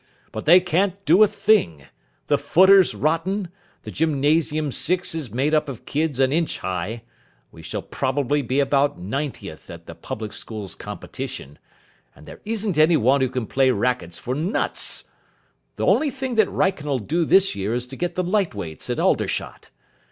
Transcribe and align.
But 0.31 0.47
they 0.47 0.59
can't 0.59 0.95
do 1.05 1.21
a 1.21 1.27
thing. 1.27 1.83
The 2.25 2.39
footer's 2.39 2.95
rotten, 2.95 3.49
the 3.83 3.91
gymnasium 3.91 4.71
six 4.71 5.13
is 5.13 5.31
made 5.31 5.53
up 5.53 5.69
of 5.69 5.85
kids 5.85 6.19
an 6.19 6.33
inch 6.33 6.57
high 6.57 7.03
we 7.51 7.61
shall 7.61 7.83
probably 7.83 8.41
be 8.41 8.59
about 8.59 8.97
ninetieth 8.97 9.69
at 9.69 9.85
the 9.85 9.93
Public 9.93 10.33
Schools' 10.33 10.73
Competition 10.73 11.59
and 12.15 12.25
there 12.25 12.41
isn't 12.45 12.79
any 12.79 12.97
one 12.97 13.21
who 13.21 13.29
can 13.29 13.45
play 13.45 13.69
racquets 13.69 14.17
for 14.17 14.33
nuts. 14.33 15.03
The 15.75 15.85
only 15.85 16.09
thing 16.09 16.33
that 16.33 16.47
Wrykyn'll 16.49 16.97
do 17.05 17.23
this 17.23 17.53
year 17.55 17.75
is 17.75 17.85
to 17.85 17.95
get 17.95 18.15
the 18.15 18.23
Light 18.23 18.55
Weights 18.55 18.89
at 18.89 18.99
Aldershot. 18.99 19.69